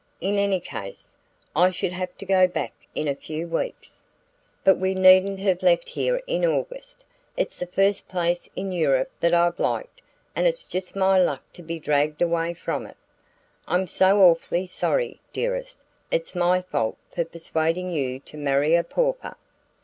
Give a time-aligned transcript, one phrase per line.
[0.19, 1.15] In any case
[1.55, 4.01] I should have to be back in a few weeks."
[4.63, 7.05] "But we needn't have left here in August!
[7.37, 10.01] It's the first place in Europe that I've liked,
[10.35, 12.97] and it's just my luck to be dragged away from it!"
[13.67, 15.81] "I'm so awfully sorry, dearest.
[16.09, 19.35] It's my fault for persuading you to marry a pauper."